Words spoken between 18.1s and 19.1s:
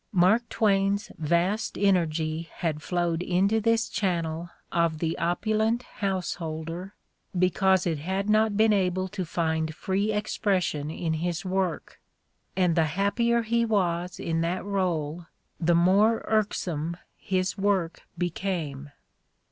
became.